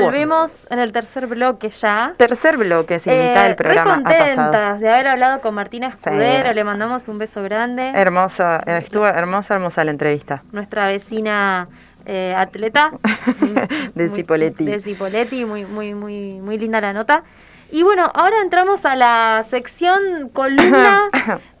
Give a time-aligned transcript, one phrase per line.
[0.00, 2.14] Volvimos en el tercer bloque ya.
[2.16, 4.18] Tercer bloque, sí, mitad del Eh, programa ha pasado.
[4.26, 6.54] contentas de haber hablado con Martina Escudero, Sí.
[6.54, 7.92] le mandamos un beso grande.
[7.94, 10.42] Hermosa, eh, estuvo hermosa, hermosa la entrevista.
[10.52, 11.68] Nuestra vecina
[12.04, 12.90] eh, atleta.
[13.94, 14.64] De Muy- Cipolletti.
[14.64, 17.22] De Cipolletti, muy, muy, muy, muy linda la nota.
[17.70, 21.00] Y bueno, ahora entramos a la sección columna.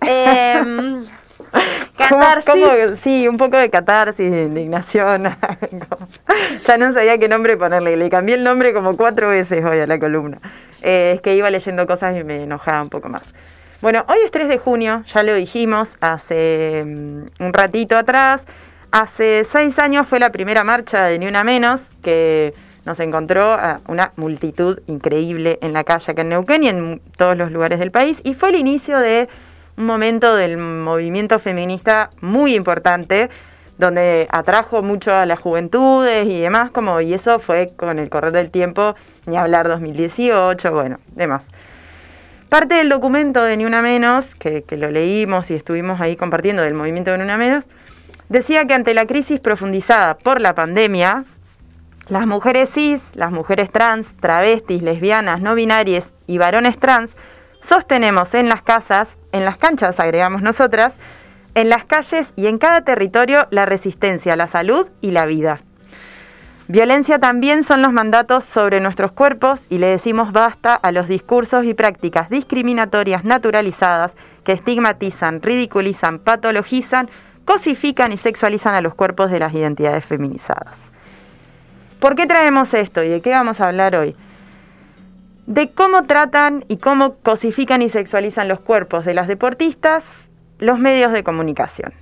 [0.00, 1.04] ¿Cómo-
[1.98, 2.50] catarsis.
[2.50, 5.24] cómo- sí, un poco de catarsis, de indignación.
[6.62, 7.96] Ya no sabía qué nombre ponerle.
[7.96, 10.38] Le cambié el nombre como cuatro veces hoy a la columna.
[10.80, 13.34] Eh, es que iba leyendo cosas y me enojaba un poco más.
[13.80, 18.44] Bueno, hoy es 3 de junio, ya lo dijimos hace mm, un ratito atrás.
[18.92, 22.52] Hace seis años fue la primera marcha de Ni Una Menos, que
[22.84, 27.36] nos encontró a una multitud increíble en la calle acá en Neuquén y en todos
[27.36, 28.20] los lugares del país.
[28.22, 29.28] Y fue el inicio de
[29.82, 33.30] un momento del movimiento feminista muy importante,
[33.78, 38.32] donde atrajo mucho a las juventudes y demás, como, y eso fue con el correr
[38.32, 38.94] del tiempo,
[39.26, 41.48] ni hablar 2018, bueno, demás.
[42.48, 46.74] Parte del documento de Ni Una Menos, que, lo leímos y estuvimos ahí compartiendo del
[46.74, 47.64] movimiento de Ni Una Menos,
[48.28, 51.24] decía que ante la crisis profundizada por la pandemia,
[52.06, 57.16] las mujeres cis, las mujeres trans, travestis, lesbianas, no binarias y varones trans
[57.62, 60.94] sostenemos en las casas, en las canchas, agregamos nosotras,
[61.54, 65.60] en las calles y en cada territorio la resistencia la salud y la vida.
[66.68, 71.64] Violencia también son los mandatos sobre nuestros cuerpos y le decimos basta a los discursos
[71.64, 77.10] y prácticas discriminatorias naturalizadas que estigmatizan, ridiculizan, patologizan,
[77.44, 80.78] cosifican y sexualizan a los cuerpos de las identidades feminizadas.
[81.98, 84.16] ¿Por qué traemos esto y de qué vamos a hablar hoy?
[85.46, 90.28] De cómo tratan y cómo cosifican y sexualizan los cuerpos de las deportistas
[90.62, 91.92] los medios de comunicación.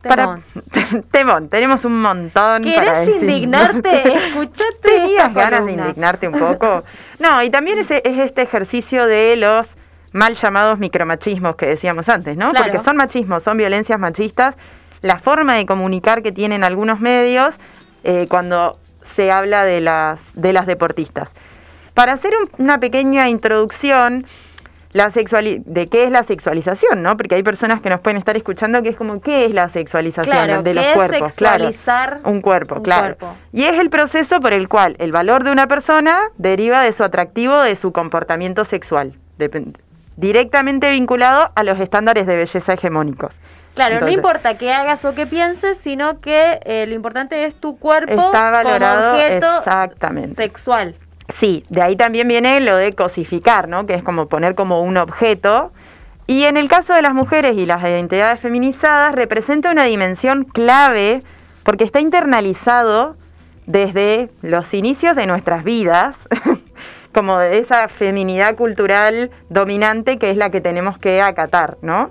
[0.00, 0.42] Temón.
[1.10, 4.14] Temón, tenemos un montón para ¿Querés indignarte?
[4.28, 4.64] Escuchate.
[4.80, 6.84] ¿Tenías ganas de indignarte un poco?
[7.18, 9.76] No, y también es, es este ejercicio de los
[10.12, 12.50] mal llamados micromachismos que decíamos antes, ¿no?
[12.50, 12.70] Claro.
[12.70, 14.56] Porque son machismos, son violencias machistas.
[15.02, 17.56] La forma de comunicar que tienen algunos medios
[18.04, 21.34] eh, cuando se habla de las, de las deportistas.
[21.98, 24.24] Para hacer un- una pequeña introducción
[24.92, 27.16] la de qué es la sexualización, ¿no?
[27.16, 30.32] Porque hay personas que nos pueden estar escuchando que es como, ¿qué es la sexualización
[30.34, 31.32] Claro, de ¿qué los es cuerpos?
[31.32, 32.30] sexualizar claro.
[32.30, 33.16] Un cuerpo, un claro.
[33.16, 33.36] cuerpo?
[33.52, 37.02] Y es el proceso por el cual el valor de una persona deriva de su
[37.02, 39.14] atractivo, de su comportamiento sexual,
[40.16, 43.34] directamente vinculado a los estándares de belleza hegemónicos.
[43.74, 47.54] Claro, Entonces, no importa qué hagas o qué pienses, sino que eh, lo importante es
[47.56, 50.34] tu cuerpo Está valorado como objeto exactamente.
[50.34, 50.94] sexual.
[51.28, 53.86] Sí, de ahí también viene lo de cosificar, ¿no?
[53.86, 55.72] Que es como poner como un objeto.
[56.26, 61.22] Y en el caso de las mujeres y las identidades feminizadas, representa una dimensión clave
[61.64, 63.16] porque está internalizado
[63.66, 66.26] desde los inicios de nuestras vidas,
[67.12, 72.10] como de esa feminidad cultural dominante que es la que tenemos que acatar, ¿no?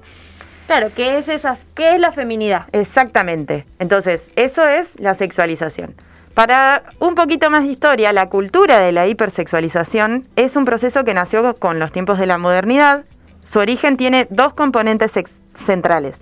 [0.68, 2.66] Claro, ¿qué es esa qué es la feminidad?
[2.74, 3.66] Exactamente.
[3.80, 5.96] Entonces, eso es la sexualización.
[6.38, 11.16] Para un poquito más de historia, la cultura de la hipersexualización es un proceso que
[11.16, 13.06] nació con los tiempos de la modernidad.
[13.44, 15.14] Su origen tiene dos componentes
[15.56, 16.22] centrales.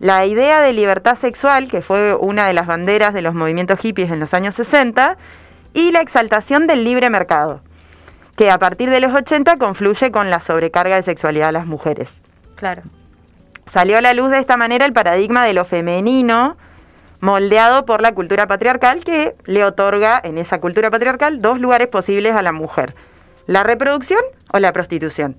[0.00, 4.10] La idea de libertad sexual, que fue una de las banderas de los movimientos hippies
[4.10, 5.16] en los años 60,
[5.74, 7.60] y la exaltación del libre mercado,
[8.34, 12.18] que a partir de los 80 confluye con la sobrecarga de sexualidad a las mujeres.
[12.56, 12.82] Claro.
[13.66, 16.56] Salió a la luz de esta manera el paradigma de lo femenino,
[17.22, 22.34] moldeado por la cultura patriarcal, que le otorga en esa cultura patriarcal dos lugares posibles
[22.34, 22.96] a la mujer,
[23.46, 24.20] la reproducción
[24.52, 25.36] o la prostitución.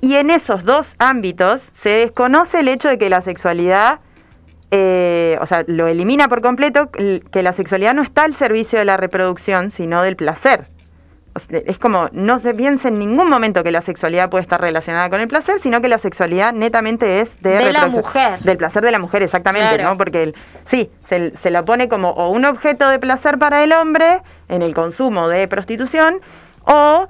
[0.00, 3.98] Y en esos dos ámbitos se desconoce el hecho de que la sexualidad,
[4.70, 8.84] eh, o sea, lo elimina por completo, que la sexualidad no está al servicio de
[8.84, 10.68] la reproducción, sino del placer.
[11.50, 15.20] Es como, no se piensa en ningún momento que la sexualidad puede estar relacionada con
[15.20, 18.38] el placer, sino que la sexualidad netamente es de, De la mujer.
[18.38, 19.82] Del placer de la mujer, exactamente, Claro.
[19.90, 19.96] ¿no?
[19.98, 20.34] Porque el-
[20.64, 24.62] sí, se, se la pone como o un objeto de placer para el hombre en
[24.62, 26.20] el consumo de prostitución,
[26.66, 27.08] o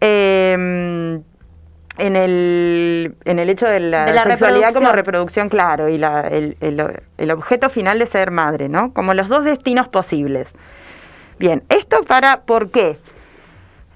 [0.00, 1.22] em,
[1.98, 4.96] en, el, en el hecho de la, De la sexualidad como reproducción.
[4.96, 8.92] reproducción, claro, y la- el, el- el objeto final de ser madre, ¿no?
[8.92, 10.48] Como los dos destinos posibles.
[11.38, 12.98] Bien, esto para, ¿por qué?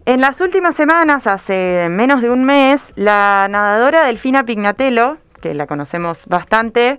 [0.07, 5.67] En las últimas semanas, hace menos de un mes, la nadadora Delfina Pignatello, que la
[5.67, 6.99] conocemos bastante,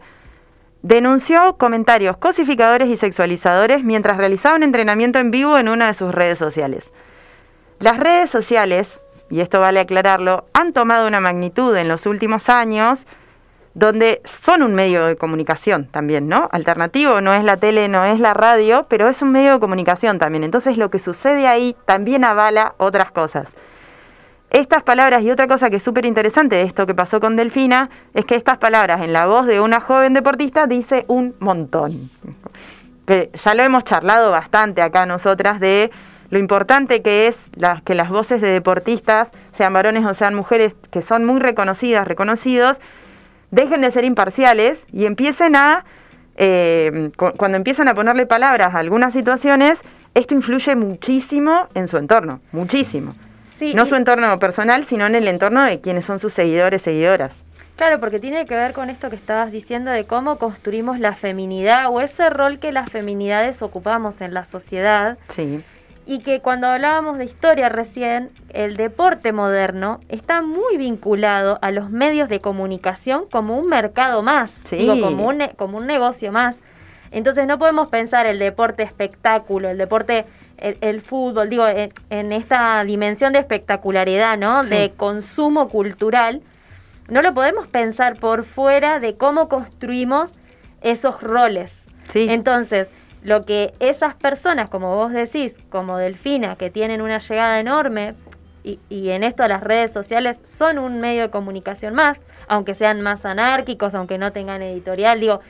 [0.81, 6.15] denunció comentarios cosificadores y sexualizadores mientras realizaba un entrenamiento en vivo en una de sus
[6.15, 6.91] redes sociales.
[7.79, 8.99] Las redes sociales,
[9.29, 13.05] y esto vale aclararlo, han tomado una magnitud en los últimos años
[13.75, 16.49] donde son un medio de comunicación también, ¿no?
[16.53, 20.17] Alternativo, no es la tele, no es la radio, pero es un medio de comunicación
[20.17, 20.45] también.
[20.45, 23.53] Entonces lo que sucede ahí también avala otras cosas.
[24.49, 27.89] Estas palabras y otra cosa que es súper interesante de esto que pasó con Delfina
[28.13, 32.09] es que estas palabras en la voz de una joven deportista dice un montón.
[33.05, 35.91] Que ya lo hemos charlado bastante acá nosotras de
[36.29, 37.49] lo importante que es
[37.83, 42.79] que las voces de deportistas, sean varones o sean mujeres, que son muy reconocidas, reconocidos,
[43.55, 45.85] dejen de ser imparciales y empiecen a,
[46.35, 49.79] eh, cuando empiezan a ponerle palabras a algunas situaciones,
[50.13, 53.15] esto influye muchísimo en su entorno, muchísimo.
[53.73, 57.33] no su entorno personal, sino en el entorno de quienes son sus seguidores, seguidoras.
[57.77, 61.87] Claro, porque tiene que ver con esto que estabas diciendo de cómo construimos la feminidad
[61.89, 65.17] o ese rol que las feminidades ocupamos en la sociedad.
[65.33, 65.63] Sí
[66.07, 71.89] y que cuando hablábamos de historia recién, el deporte moderno está muy vinculado a los
[71.89, 76.61] medios de comunicación como un mercado más, como, un, como un negocio más.
[77.11, 80.25] Entonces no podemos pensar el deporte espectáculo, el deporte,
[80.57, 84.63] el, fútbol, digo, en, esta dimensión de espectacularidad, ¿no?
[84.63, 86.41] De consumo cultural.
[87.07, 90.31] No lo podemos pensar por fuera de cómo construimos
[90.81, 91.83] esos roles.
[92.09, 92.27] Sí.
[92.29, 92.89] Entonces,
[93.25, 98.13] lo que esas personas, como vos decís, como Delfina, que tienen una llegada enorme,
[98.63, 103.01] y, y, en esto las redes sociales son un medio de comunicación más, aunque sean
[103.01, 105.41] más anárquicos, aunque no tengan editorial, digo,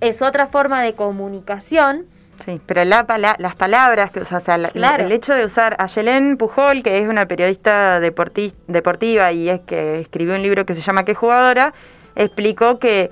[0.00, 2.06] es otra forma de comunicación.
[2.44, 3.04] Sí, pero la,
[3.38, 7.26] las palabras, que, o sea, el hecho de usar a Yelén Pujol, que es una
[7.26, 11.74] periodista deportiva y es que escribió un libro que se llama ¿Qué jugadora?
[12.14, 13.10] explicó que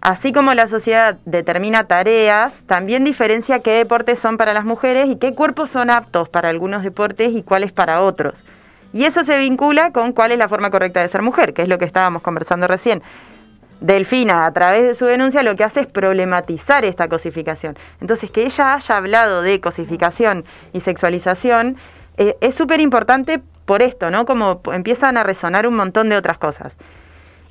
[0.00, 5.16] Así como la sociedad determina tareas, también diferencia qué deportes son para las mujeres y
[5.16, 8.34] qué cuerpos son aptos para algunos deportes y cuáles para otros.
[8.92, 11.68] Y eso se vincula con cuál es la forma correcta de ser mujer, que es
[11.68, 13.02] lo que estábamos conversando recién.
[13.80, 17.76] Delfina, a través de su denuncia, lo que hace es problematizar esta cosificación.
[18.00, 21.76] Entonces, que ella haya hablado de cosificación y sexualización
[22.16, 24.26] eh, es súper importante por esto, ¿no?
[24.26, 26.74] Como empiezan a resonar un montón de otras cosas.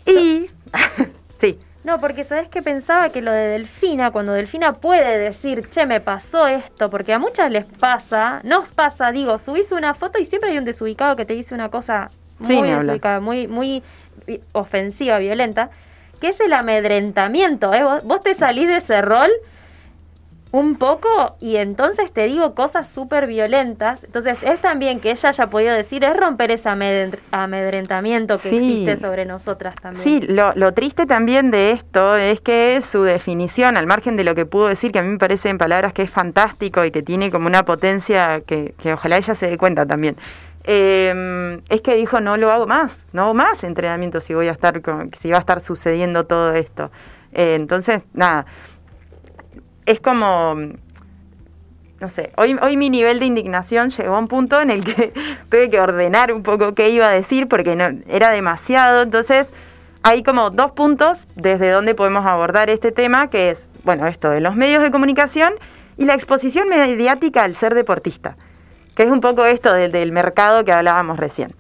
[0.06, 0.48] Y...
[1.40, 1.60] sí.
[1.88, 6.02] No, porque sabes que pensaba que lo de Delfina, cuando Delfina puede decir, che, me
[6.02, 10.52] pasó esto, porque a muchas les pasa, nos pasa, digo, subís una foto y siempre
[10.52, 13.84] hay un desubicado que te dice una cosa muy desubicada, muy, muy
[14.52, 15.70] ofensiva, violenta,
[16.20, 17.86] que es el amedrentamiento, ¿eh?
[18.04, 19.32] vos te salís de ese rol
[20.52, 24.04] un poco y entonces te digo cosas súper violentas.
[24.04, 29.26] Entonces es también que ella haya podido decir, es romper ese amedrentamiento que existe sobre
[29.26, 30.04] nosotras también.
[30.04, 34.36] Sí, lo, lo, triste también de esto es que su definición, al margen de lo
[34.36, 37.04] que pudo decir, que a mí me parece en palabras que es fantástico y que
[37.04, 40.16] tiene como una potencia que, que ojalá ella se dé cuenta también.
[40.70, 44.52] Em, es que dijo no lo hago más, no hago más entrenamiento si voy a
[44.52, 44.82] estar
[45.18, 46.92] si va a estar sucediendo todo esto.
[47.32, 48.46] Eh, entonces, nada,
[49.88, 50.56] es como,
[52.00, 55.14] no sé, hoy, hoy mi nivel de indignación llegó a un punto en el que
[55.50, 59.02] tuve que ordenar un poco qué iba a decir porque no, era demasiado.
[59.02, 59.48] Entonces,
[60.04, 64.42] hay como dos puntos desde donde podemos abordar este tema, que es, bueno, esto de
[64.42, 65.54] los medios de comunicación
[65.98, 68.36] y la exposición mediática al ser deportista,
[68.94, 71.56] que es un poco esto del, mercado que hablábamos recién.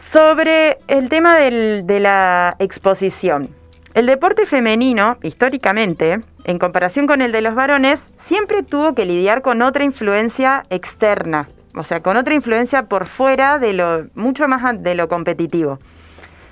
[0.00, 3.55] Sobre el tema de la exposición.
[3.96, 9.40] El deporte femenino, históricamente, en comparación con el de los varones, siempre tuvo que lidiar
[9.40, 14.82] con otra influencia externa, o sea, con otra influencia por fuera de lo, mucho más
[14.82, 15.78] de lo competitivo.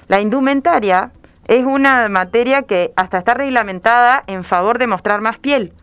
[0.09, 1.11] La indumentaria
[1.47, 5.75] es una materia que hasta está reglamentada en favor de mostrar más piel.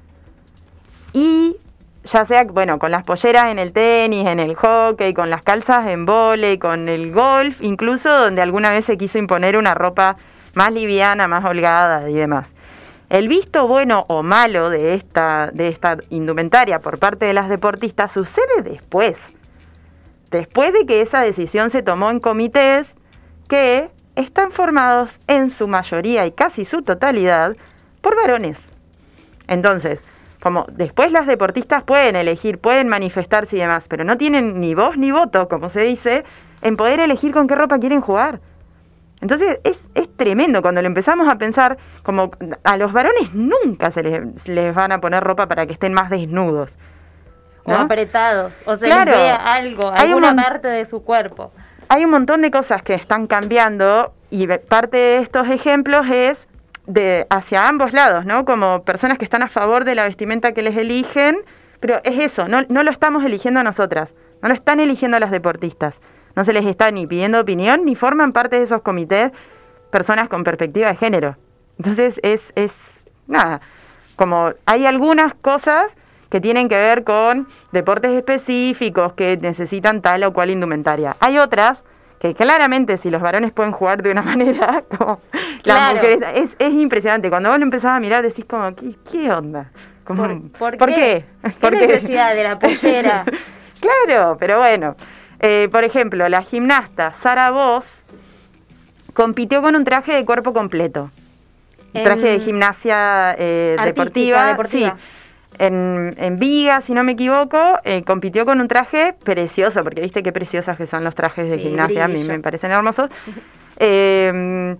[1.14, 1.58] Y
[2.06, 5.86] ya sea, bueno, con las polleras en el tenis, en el hockey, con las calzas
[5.90, 10.18] en vole, con el golf, incluso donde alguna vez se quiso imponer una ropa
[10.54, 12.52] más liviana, más holgada y demás.
[13.10, 18.12] El visto bueno o malo de esta, de esta indumentaria por parte de las deportistas
[18.12, 19.22] sucede después.
[20.30, 22.96] Después de que esa decisión se tomó en comités
[23.50, 27.58] que están formados en su mayoría y casi su totalidad
[28.00, 28.70] por varones.
[29.48, 30.02] Entonces,
[30.42, 34.98] como después las deportistas pueden elegir, pueden manifestarse y demás, pero no tienen ni voz
[34.98, 36.24] ni voto, como se dice,
[36.62, 38.40] en poder elegir con qué ropa quieren jugar.
[39.22, 42.32] Entonces es, es, tremendo cuando lo empezamos a pensar, como
[42.64, 46.76] a los varones nunca se les, van a poner ropa para que estén más desnudos.
[47.64, 51.52] O apretados, o se les vea algo, alguna parte de su cuerpo.
[51.90, 56.48] Hay un montón de cosas que están cambiando y parte de estos ejemplos es
[56.88, 58.46] de hacia ambos lados, ¿no?
[58.46, 61.38] Como personas que están a favor de la vestimenta que les eligen,
[61.80, 65.20] pero es eso, no, no lo estamos eligiendo a nosotras, no lo están eligiendo a
[65.20, 66.02] las deportistas
[66.36, 69.32] no se les está ni pidiendo opinión, ni forman parte de esos comités
[69.90, 71.38] personas con perspectiva de género.
[71.78, 72.74] Entonces es, es
[73.28, 73.62] nada,
[74.16, 75.96] como hay algunas cosas
[76.30, 81.16] que tienen que ver con deportes específicos que necesitan tal o cual indumentaria.
[81.20, 81.84] Hay otras
[82.20, 85.20] que claramente si los varones pueden jugar de una manera, como
[85.64, 87.30] las mujeres, es, es impresionante.
[87.30, 89.72] Cuando vos lo empezás a mirar decís como, ¿qué, qué onda?
[90.06, 90.24] Como,
[90.58, 91.26] ¿Por, por qué?
[91.60, 93.26] ¿Qué necesidad de la pollera?
[93.82, 94.96] Claro, pero bueno.
[95.42, 98.04] Eh, por ejemplo, la gimnasta Sara Voss
[99.14, 101.12] compitió con un traje de cuerpo completo.
[101.94, 104.46] Un traje de gimnasia eh, deportiva.
[104.48, 104.98] deportiva.
[104.98, 105.04] Sí.
[105.58, 110.24] En, en Viga, si no me equivoco, eh, compitió con un traje precioso, porque viste
[110.24, 113.10] qué preciosas que son los trajes de Sí, gimnasia, a mí me parecen hermosos.
[113.78, 114.76] Eh,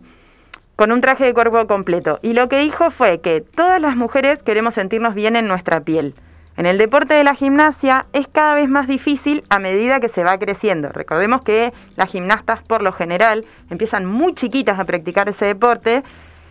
[0.76, 2.20] con un traje de cuerpo completo.
[2.22, 6.16] Y lo que dijo fue que todas las mujeres queremos sentirnos bien en nuestra piel.
[6.58, 10.24] En el deporte de la gimnasia es cada vez más difícil a medida que se
[10.24, 10.90] va creciendo.
[10.90, 16.04] Recordemos que las gimnastas por lo general empiezan muy chiquitas a practicar ese deporte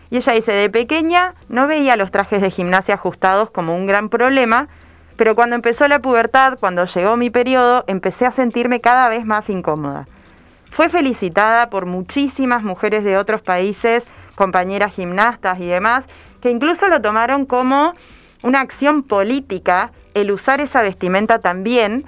[0.09, 4.09] y ella dice, de pequeña no veía los trajes de gimnasia ajustados como un gran
[4.09, 4.67] problema,
[5.15, 9.49] pero cuando empezó la pubertad, cuando llegó mi periodo, empecé a sentirme cada vez más
[9.49, 10.07] incómoda.
[10.69, 14.05] Fue felicitada por muchísimas mujeres de otros países,
[14.35, 16.07] compañeras gimnastas y demás,
[16.41, 17.93] que incluso lo tomaron como
[18.43, 22.05] una acción política el usar esa vestimenta también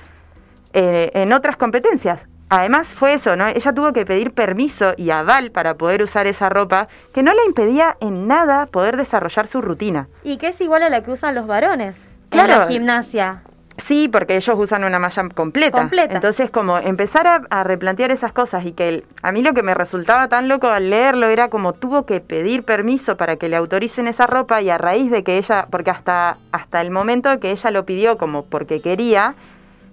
[0.73, 2.25] eh, en otras competencias.
[2.49, 3.47] Además fue eso, ¿no?
[3.47, 7.43] Ella tuvo que pedir permiso y aval para poder usar esa ropa que no le
[7.45, 10.07] impedía en nada poder desarrollar su rutina.
[10.23, 12.59] Y que es igual a la que usan los varones en Claro.
[12.59, 13.41] la gimnasia.
[13.77, 15.79] Sí, porque ellos usan una malla completa.
[15.79, 16.13] Completa.
[16.13, 19.63] Entonces, como empezar a, a replantear esas cosas y que el- a mí lo que
[19.63, 23.55] me resultaba tan loco al leerlo era como tuvo que pedir permiso para que le
[23.55, 27.51] autoricen esa ropa y a raíz de que ella, porque hasta, hasta el momento que
[27.51, 29.33] ella lo pidió como porque quería,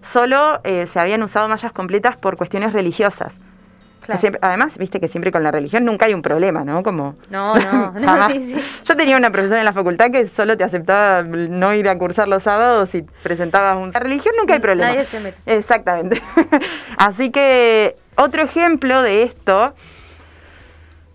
[0.02, 3.34] solo eh, se habían usado mallas completas por cuestiones religiosas.
[4.00, 4.20] Que Claro.
[4.20, 6.82] siempre- además, viste que siempre con la religión nunca hay un problema, ¿no?
[6.82, 8.64] Como No, no, no, sí, sí.
[8.84, 12.26] Yo tenía una profesora en la facultad que solo te aceptaba no ir a cursar
[12.28, 13.90] los sábados y presentabas un...
[13.92, 14.90] La religión nunca hay problema.
[14.90, 15.38] Nadie se mete.
[15.46, 16.20] Exactamente.
[16.96, 19.74] Así que otro ejemplo de esto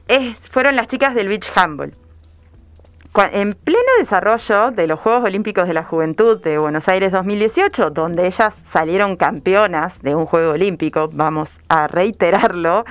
[0.07, 1.91] es, fueron las chicas del beach handball.
[3.17, 8.27] En pleno desarrollo de los Juegos Olímpicos de la Juventud de Buenos Aires 2018, donde
[8.27, 12.84] ellas salieron campeonas de un Juego Olímpico, vamos a reiterarlo,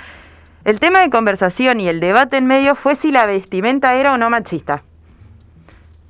[0.65, 4.17] el tema de conversación y el debate en medio fue si la vestimenta era o
[4.17, 4.83] no machista.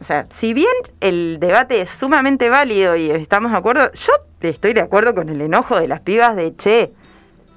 [0.00, 4.74] O sea, si bien el debate es sumamente válido y estamos de acuerdo, yo estoy
[4.74, 6.92] de acuerdo con el enojo de las pibas de che.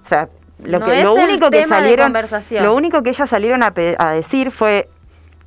[0.04, 0.28] O sea,
[0.64, 2.12] lo, No que, lo único que salieron,
[2.62, 4.90] lo único que ellas salieron a decir fue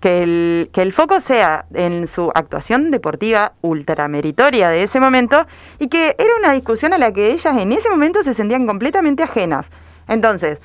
[0.00, 5.46] que el, que el foco sea en su actuación deportiva ultrameritoria de ese momento
[5.78, 9.22] y que era una discusión a la que ellas en ese momento se sentían completamente
[9.22, 9.66] ajenas.
[10.08, 10.58] Entonces,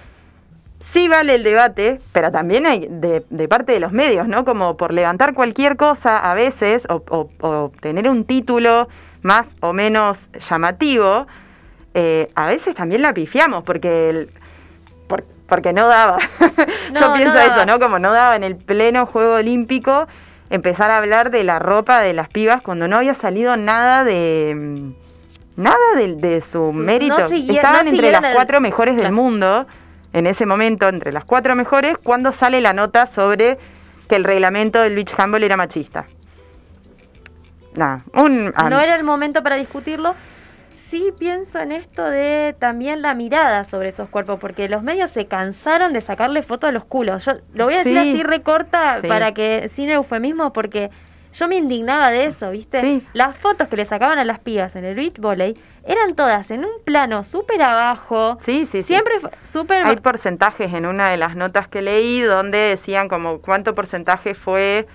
[0.80, 4.46] sí vale el debate, pero también hay de, de parte de los medios, ¿no?
[4.46, 8.88] Como por levantar cualquier cosa a veces o, o- o tener un título
[9.22, 11.28] más o menos llamativo,
[11.94, 14.30] eh, a veces también la pifiamos porque el-
[15.48, 16.18] porque no daba.
[16.94, 17.56] Yo no pienso daba.
[17.56, 17.80] eso, ¿no?
[17.80, 20.08] Como no daba en el pleno juego olímpico
[20.50, 24.54] empezar a hablar de la ropa de las pibas cuando no había salido nada de
[24.56, 27.18] mm, nada de, de su Sí, mérito.
[27.18, 29.66] no Estaban entre las el- cuatro mejores del mundo
[30.14, 33.58] en ese momento, entre las cuatro mejores, cuando sale la nota sobre
[34.08, 36.06] que el reglamento del beach handball era machista.
[37.76, 40.16] Nada, un ah, No era el momento para discutirlo.
[40.90, 45.26] Sí pienso en esto de también la mirada sobre esos cuerpos, porque los medios se
[45.26, 47.26] cansaron de sacarle fotos a los culos.
[47.26, 48.10] Yo lo voy a decir Sí.
[48.10, 49.08] así recorta Sí.
[49.08, 50.92] para que sin eufemismo, porque
[51.34, 52.82] yo me indignaba de eso, ¿viste?
[52.82, 53.06] Sí.
[53.14, 56.62] Las fotos que le sacaban a las pibas en el beach volley eran todas en
[56.64, 58.38] un plano súper abajo.
[58.42, 58.84] Sí, sí, sí.
[58.84, 59.86] Siempre fue súper...
[59.86, 64.88] Hay porcentajes en una de las notas que leí donde decían como cuánto porcentaje fue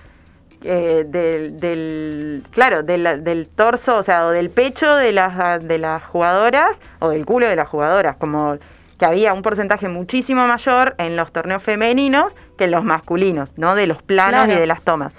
[0.63, 5.77] eh, del, del, claro, del, del torso, o sea, o del pecho de las, de
[5.77, 8.57] las jugadoras o del culo de las jugadoras, como
[8.99, 13.73] que había un porcentaje muchísimo mayor en los torneos femeninos que en los masculinos, ¿no?
[13.75, 14.53] De los planos Claro.
[14.53, 15.13] y de las tomas.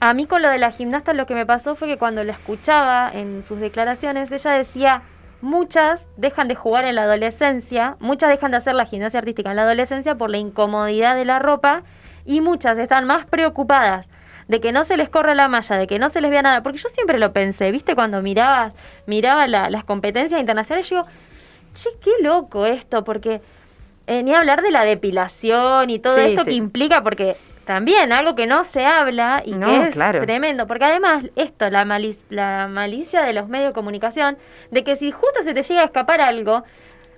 [0.00, 2.30] A mí con lo de la gimnasta lo que me pasó fue que cuando la
[2.32, 5.02] escuchaba en sus declaraciones, ella decía,
[5.40, 9.56] muchas dejan de jugar en la adolescencia, muchas dejan de hacer la gimnasia artística en
[9.56, 11.82] la adolescencia por la incomodidad de la ropa
[12.24, 14.08] y muchas están más preocupadas
[14.48, 16.62] de que no se les corra la malla, de que no se les vea nada,
[16.62, 17.94] porque yo siempre lo pensé, ¿viste?
[17.94, 18.72] Cuando miraba,
[19.06, 21.08] miraba la- las competencias internacionales, yo digo,
[21.74, 23.40] che, qué loco esto, porque
[24.06, 26.50] eh, ni hablar de la depilación y todo Sí, esto sí.
[26.50, 27.36] que implica, porque
[27.66, 30.20] también algo que no se habla y No, que es claro.
[30.22, 34.38] tremendo, porque además esto, la, malic- la malicia de los medios de comunicación,
[34.70, 36.64] de que si justo se te llega a escapar algo,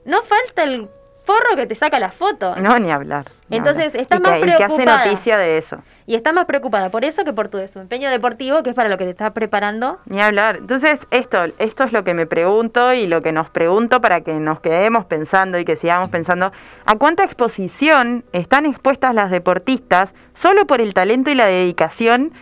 [0.04, 0.88] no falta el
[1.30, 2.56] forro que te saca la foto.
[2.56, 3.26] No, ni hablar.
[3.48, 4.02] ni Entonces, hablar.
[4.02, 5.04] estás Y más que, y que hace preocupada.
[5.04, 5.78] noticia de eso.
[6.06, 8.98] Y estás más preocupada por eso que por tu desempeño deportivo, que es para lo
[8.98, 9.98] que te estás preparando.
[10.06, 10.56] Ni hablar.
[10.56, 14.34] Entonces, esto, esto es lo que me pregunto y lo que nos pregunto para que
[14.34, 16.50] nos quedemos pensando y que sigamos pensando.
[16.84, 22.32] ¿A cuánta exposición están expuestas las deportistas solo por el talento y la dedicación?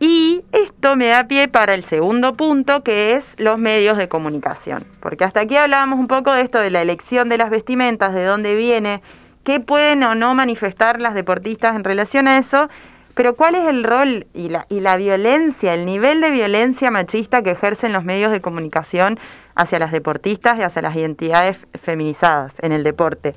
[0.00, 0.33] Y
[0.96, 4.84] me da pie para el segundo punto, que es los medios de comunicación.
[5.00, 8.24] Porque hasta aquí hablábamos un poco de esto de la elección de las vestimentas, de
[8.24, 9.00] dónde viene,
[9.44, 12.68] qué pueden o no manifestar las deportistas en relación a eso,
[13.14, 17.42] pero cuál es el rol y la, y la violencia, el nivel de violencia machista
[17.42, 19.18] que ejercen los medios de comunicación
[19.54, 23.34] hacia las deportistas y hacia las identidades feminizadas en el deporte.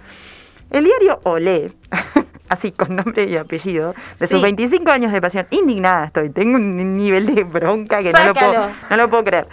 [0.70, 1.72] El diario Olé,
[2.50, 4.44] así con nombre y apellido, de sus Sí.
[4.44, 8.68] 25 años de pasión, indignada estoy, tengo un nivel de bronca que no lo, puedo,
[8.90, 9.48] no lo puedo creer.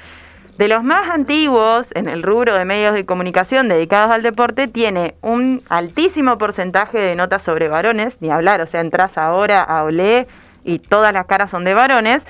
[0.59, 5.17] De los más antiguos en el rubro de medios de comunicación dedicados al deporte, tiene
[5.21, 10.29] un altísimo porcentaje de notas sobre varones, ni hablar, o sea, entras ahora a Olé
[10.63, 12.25] y todas las caras son de varones,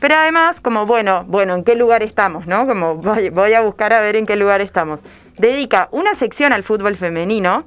[0.00, 2.66] pero además, como bueno, bueno, ¿en qué lugar estamos, no?
[2.66, 4.98] Como voy, voy a buscar a ver en qué lugar estamos.
[5.36, 7.64] Dedica una sección al fútbol femenino,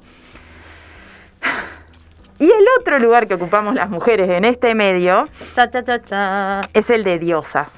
[2.42, 6.60] y el otro lugar que ocupamos las mujeres en este medio Cha, cha, cha, cha.
[6.74, 7.70] es el de diosas.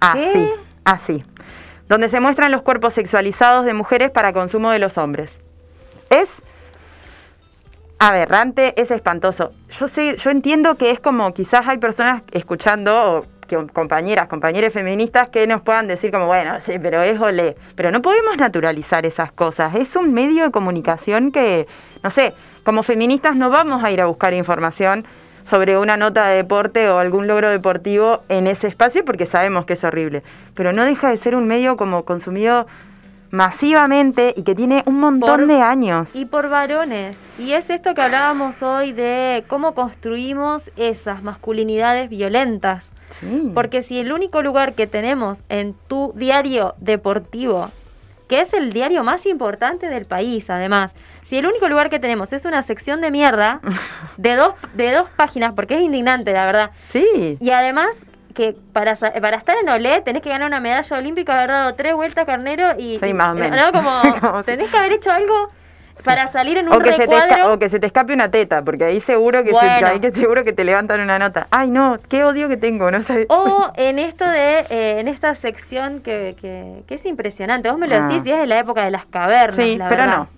[0.00, 0.54] Así, ¿Qué?
[0.84, 1.24] así.
[1.86, 5.42] Donde se muestran los cuerpos sexualizados de mujeres para consumo de los hombres.
[6.08, 6.30] Es
[7.98, 9.52] aberrante, es espantoso.
[9.70, 13.26] Yo sé, yo entiendo que es como quizás hay personas escuchando o
[13.72, 17.56] compañeras, compañeras feministas que nos puedan decir como, bueno, sí, pero es olé.
[17.74, 19.74] Pero no podemos naturalizar esas cosas.
[19.74, 21.66] Es un medio de comunicación que,
[22.02, 25.04] no sé, como feministas no vamos a ir a buscar información
[25.48, 29.72] sobre una nota de deporte o algún logro deportivo en ese espacio porque sabemos que
[29.72, 30.22] es horrible.
[30.54, 32.66] Pero no deja de ser un medio como consumido
[33.30, 36.14] masivamente y que tiene un montón Por- de años.
[36.14, 37.16] Y por varones.
[37.38, 42.90] Y es esto que hablábamos hoy de cómo construimos esas masculinidades violentas.
[43.10, 43.50] Sí.
[43.54, 47.70] Porque si el único lugar que tenemos en tu diario deportivo,
[48.28, 52.32] que es el diario más importante del país, además, si el único lugar que tenemos
[52.32, 53.60] es una sección de mierda
[54.16, 57.38] de dos, de dos páginas, porque es indignante, la verdad, Sí.
[57.40, 57.88] y además
[58.34, 61.94] que para, para estar en Olé tenés que ganar una medalla olímpica, haber dado tres
[61.94, 62.98] vueltas carnero y...
[63.02, 63.58] Sí, más o menos.
[63.58, 63.72] ¿no?
[64.20, 65.48] Como, tenés que haber hecho algo
[66.04, 67.52] para salir en un O que, se te recuadro.
[67.54, 70.44] o que se te escape una teta, porque ahí seguro que, se, ahí que seguro
[70.44, 71.48] que te levantan una nota.
[71.50, 73.26] Ay, no, qué odio que tengo, no sé.
[73.28, 77.70] O en esto de, eh, en esta sección que, que, que es impresionante.
[77.70, 78.08] Vos me lo Ah.
[78.08, 79.56] decís y es de la época de las cavernas.
[79.56, 80.18] sí, la pero verdad.
[80.18, 80.28] no.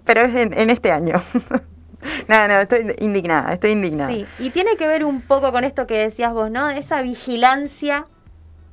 [0.04, 1.22] pero es en, en este año.
[2.28, 4.10] no, no, estoy indignada, estoy indignada.
[4.10, 6.70] Sí, y tiene que ver un poco con esto que decías vos, ¿no?
[6.70, 8.06] Esa vigilancia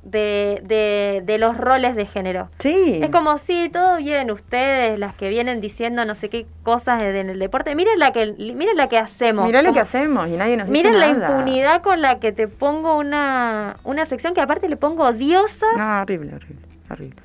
[0.03, 2.49] de, de, de los roles de género.
[2.59, 2.99] Sí.
[3.01, 7.29] Es como, sí, todo bien, ustedes, las que vienen diciendo no sé qué cosas en
[7.29, 9.45] el deporte, miren la que, miren la que hacemos.
[9.45, 11.29] Mirá lo que hacemos y nadie nos dice Miren la nada.
[11.37, 15.69] impunidad con la que te pongo una, una sección que aparte le pongo diosas.
[15.77, 17.15] No, horrible, horrible, horrible.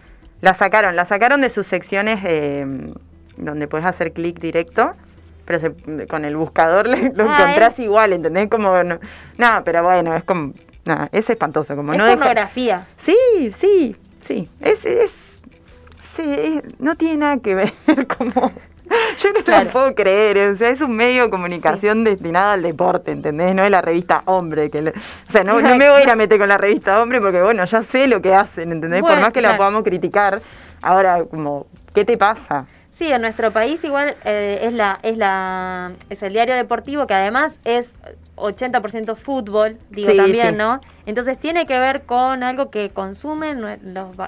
[0.42, 2.66] La sacaron, la sacaron de sus secciones eh,
[3.38, 4.92] donde puedes hacer clic directo,
[5.46, 8.48] pero se- con el buscador le- lo Ah, encontrás es- igual, ¿entendés?
[8.50, 8.98] Como, no,
[9.38, 10.52] no, pero bueno, es como,
[10.86, 12.86] no, es espantoso, como es no deja- pornografía.
[12.96, 13.16] Sí,
[13.52, 15.14] sí, sí, es, es,
[16.00, 17.72] sí, es- no tiene nada que ver
[18.16, 18.50] como...
[19.18, 19.64] Yo no Claro.
[19.64, 23.52] la puedo creer, o sea, es un medio de comunicación destinado al deporte, ¿entendés?
[23.52, 26.10] No es la revista Hombre, que le- o sea, no, no me voy a ir
[26.10, 29.00] a meter con la revista Hombre porque, bueno, ya sé lo que hacen, ¿entendés?
[29.02, 30.40] Por más que la podamos criticar,
[30.82, 32.66] ahora, como, ¿qué te pasa?
[32.96, 37.12] Sí, en nuestro país igual eh, es la es la es el diario deportivo que
[37.12, 37.94] además es
[38.36, 40.56] 80% fútbol, digo Sí, también, sí.
[40.56, 40.80] ¿no?
[41.04, 43.78] Entonces tiene que ver con algo que consumen los,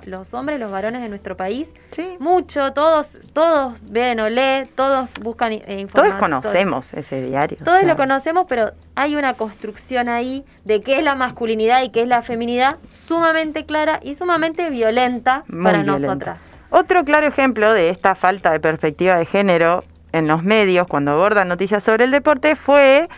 [0.07, 1.73] los hombres, los varones de nuestro país.
[1.93, 2.17] Sí.
[2.19, 6.19] Mucho, todos todos ven o leen, todos buscan eh, Todos información.
[6.19, 7.57] conocemos ese diario.
[7.61, 11.83] o Todos sea, lo conocemos, pero hay una construcción ahí de qué es la masculinidad
[11.85, 16.07] y qué es la feminidad sumamente clara y sumamente violenta muy para violenta.
[16.07, 16.41] nosotras.
[16.71, 21.49] Otro claro ejemplo de esta falta de perspectiva de género en los medios cuando abordan
[21.49, 23.09] noticias sobre el deporte fue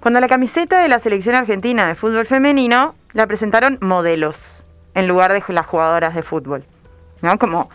[0.00, 5.32] cuando la camiseta de la selección argentina de fútbol femenino la presentaron modelos en lugar
[5.32, 6.64] de las jugadoras de fútbol.
[7.22, 7.38] ¿No?
[7.38, 7.70] Como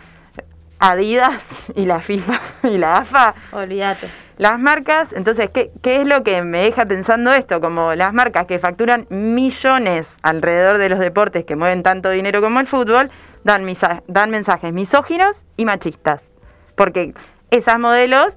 [0.78, 1.44] Adidas
[1.76, 4.08] y la FIFA y la AFA Olvídate.
[4.36, 7.60] las marcas, entonces, ¿qué, ¿qué es lo que me deja pensando esto?
[7.60, 12.58] Como las marcas que facturan millones alrededor de los deportes que mueven tanto dinero como
[12.58, 13.10] el fútbol,
[13.44, 16.28] dan, misa- dan mensajes misóginos y machistas.
[16.74, 17.14] Porque
[17.50, 18.36] esas modelos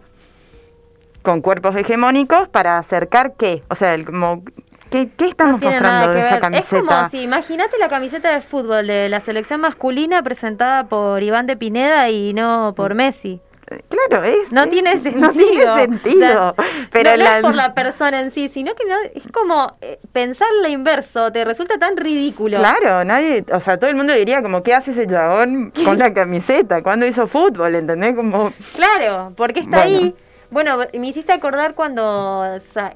[1.21, 3.63] con cuerpos hegemónicos para acercar qué?
[3.69, 4.43] O sea, el- como,
[4.91, 6.77] ¿qué, qué estamos No mostrando de esa camiseta?
[6.77, 11.47] Es como si, imagínate la camiseta de fútbol de la selección masculina presentada por Iván
[11.47, 12.97] de Pineda y no por Mm.
[12.97, 13.41] Messi.
[13.89, 14.51] Claro, es.
[14.51, 15.21] No es- tiene sentido.
[15.27, 16.49] No tiene sentido.
[16.51, 18.95] O sea, pero no, no la- es por la persona en sí, sino que no,
[19.13, 22.57] es como eh, pensar la inverso, te resulta tan ridículo.
[22.59, 26.13] Claro, nadie, o sea, todo el mundo diría como, ¿qué hace ese chabón con la
[26.13, 26.83] camiseta?
[26.83, 27.73] ¿Cuándo hizo fútbol?
[27.75, 28.15] ¿Entendés?
[28.15, 29.97] Como, Claro, porque está Bueno.
[29.97, 30.15] ahí.
[30.51, 32.45] Bueno, me hiciste acordar cuando,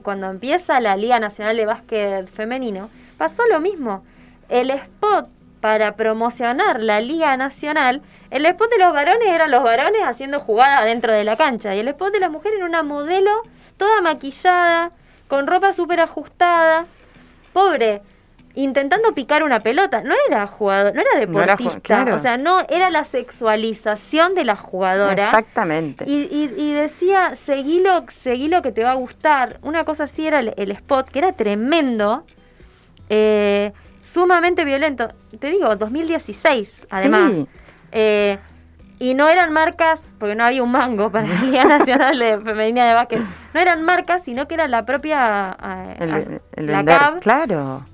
[0.04, 4.04] cuando empieza la Liga Nacional de Básquet Femenino, pasó lo mismo.
[4.50, 5.28] El spot
[5.62, 10.84] para promocionar la Liga Nacional, el spot de los varones eran los varones haciendo jugada
[10.86, 13.32] dentro de la cancha y el spot de las mujeres era una modelo
[13.78, 14.92] toda maquillada,
[15.28, 16.86] con ropa súper ajustada,
[17.54, 18.02] pobre,
[18.56, 20.02] intentando picar una pelota.
[20.02, 22.16] No era jugador, no era No era ju- deportista, claro.
[22.16, 25.26] o sea, no era la sexualización de la jugadora.
[25.28, 26.04] exactamente.
[26.08, 29.60] Y, y- y decía, seguí lo, seguí lo que te va a gustar.
[29.62, 32.24] Una cosa así era el, el spot, que era tremendo,
[33.10, 33.72] eh,
[34.14, 35.10] sumamente violento.
[35.40, 37.32] Te digo, 2016, además.
[37.32, 37.48] Sí.
[37.92, 38.40] Eh,
[39.00, 42.86] y no eran marcas, porque no había un mango para la Liga Nacional de Femenina
[42.88, 43.22] de Básquet.
[43.54, 45.56] No eran marcas, sino que era la propia...
[45.64, 47.20] eh, El, as- el la vender, CAB.
[47.22, 47.86] claro.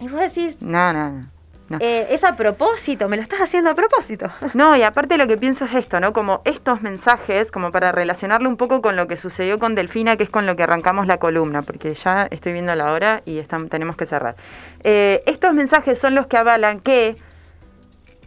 [0.00, 1.26] Y vos decís, No, no, no.
[1.70, 1.78] No.
[1.80, 4.26] eh, es a propósito, me lo estás haciendo a propósito.
[4.54, 6.12] No, y aparte lo que pienso es esto, ¿no?
[6.12, 10.24] Como estos mensajes, como para relacionarlo un poco con lo que sucedió con Delfina, que
[10.24, 13.68] es con lo que arrancamos la columna, porque ya estoy viendo la hora y están-
[13.68, 14.34] tenemos que cerrar.
[14.82, 17.14] Eh, estos mensajes son los que avalan que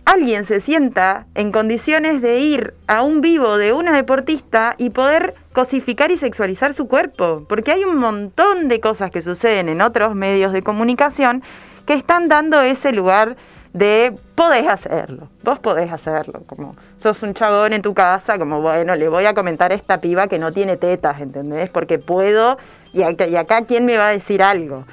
[0.05, 5.33] alguien se sienta en condiciones de ir a un vivo de una deportista y poder
[5.53, 10.13] cosificar y sexualizar su cuerpo, porque hay un montón de cosas que suceden en otros
[10.15, 11.41] medios de comunicación
[11.85, 13.35] que están dando ese lugar
[13.73, 18.95] de podés hacerlo, vos podés hacerlo, como sos un chabón en tu casa, como bueno,
[18.95, 21.69] le voy a comentar a esta piba que no tiene tetas, ¿entendés?
[21.69, 22.57] Porque puedo
[22.93, 24.85] y acá, y quién me va a decir algo.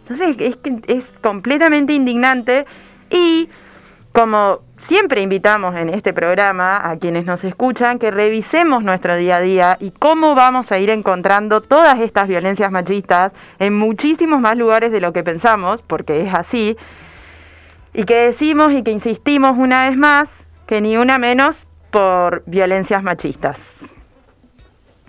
[0.00, 0.36] Entonces
[0.88, 2.66] es completamente indignante
[3.10, 3.48] y
[4.16, 9.40] como siempre invitamos en este programa a quienes nos escuchan que revisemos nuestro día a
[9.40, 14.90] día y cómo vamos a ir encontrando todas estas violencias machistas en muchísimos más lugares
[14.90, 16.78] de lo que pensamos, porque es así,
[17.92, 20.30] y que decimos y que insistimos una vez más
[20.66, 23.95] que ni una menos por violencias machistas.